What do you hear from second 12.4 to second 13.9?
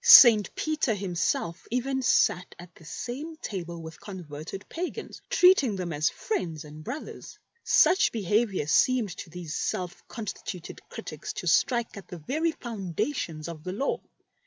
foundations of the